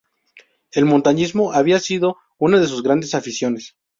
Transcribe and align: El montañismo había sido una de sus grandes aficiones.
El 0.71 0.85
montañismo 0.85 1.51
había 1.53 1.77
sido 1.79 2.17
una 2.39 2.57
de 2.59 2.65
sus 2.65 2.81
grandes 2.81 3.13
aficiones. 3.13 3.75